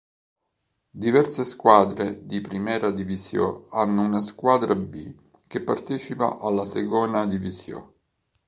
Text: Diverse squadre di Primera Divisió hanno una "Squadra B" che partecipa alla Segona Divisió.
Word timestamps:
Diverse 1.01 1.45
squadre 1.45 2.25
di 2.25 2.41
Primera 2.41 2.89
Divisió 2.89 3.67
hanno 3.69 4.01
una 4.03 4.21
"Squadra 4.23 4.73
B" 4.73 5.13
che 5.45 5.61
partecipa 5.61 6.39
alla 6.41 6.65
Segona 6.65 7.27
Divisió. 7.27 7.85